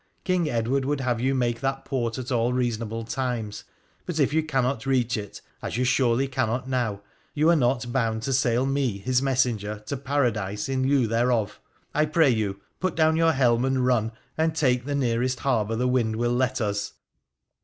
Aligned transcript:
King 0.23 0.49
Edward 0.49 0.83
would 0.83 1.01
have 1.01 1.21
you 1.21 1.35
make 1.35 1.61
that 1.61 1.85
port 1.85 2.17
at 2.17 2.31
all 2.31 2.53
reasonable 2.53 3.03
times; 3.05 3.65
but 4.07 4.19
if 4.19 4.33
you 4.33 4.41
cannot 4.41 4.87
reach 4.87 5.15
it, 5.15 5.41
as 5.61 5.77
you 5.77 5.83
surely 5.83 6.27
cannot 6.27 6.67
now, 6.67 7.01
you 7.35 7.51
are 7.51 7.55
not 7.55 7.93
bound 7.93 8.23
to 8.23 8.33
sail 8.33 8.65
me, 8.65 8.97
his 8.97 9.21
messenger, 9.21 9.77
to 9.85 9.95
Paradise 9.97 10.67
in 10.67 10.87
lieu 10.89 11.05
thereof. 11.05 11.59
I 11.93 12.07
pray 12.07 12.31
you, 12.31 12.59
put 12.79 12.95
down 12.95 13.15
your 13.15 13.33
helm 13.33 13.63
and 13.63 13.85
run, 13.85 14.11
and 14.39 14.55
take 14.55 14.85
the 14.85 14.95
nearest 14.95 15.41
harbour 15.41 15.75
the 15.75 15.87
wind 15.87 16.15
will 16.15 16.33
let 16.33 16.61
us.' 16.61 16.93